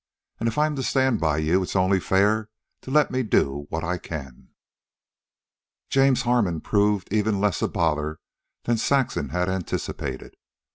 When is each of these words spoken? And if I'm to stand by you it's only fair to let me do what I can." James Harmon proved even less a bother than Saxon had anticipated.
And 0.39 0.49
if 0.49 0.57
I'm 0.57 0.75
to 0.77 0.81
stand 0.81 1.19
by 1.19 1.37
you 1.37 1.61
it's 1.61 1.75
only 1.75 1.99
fair 1.99 2.49
to 2.81 2.89
let 2.89 3.11
me 3.11 3.21
do 3.21 3.67
what 3.69 3.83
I 3.83 3.99
can." 3.99 4.49
James 5.91 6.23
Harmon 6.23 6.59
proved 6.59 7.13
even 7.13 7.39
less 7.39 7.61
a 7.61 7.67
bother 7.67 8.19
than 8.63 8.77
Saxon 8.79 9.29
had 9.29 9.47
anticipated. 9.47 10.33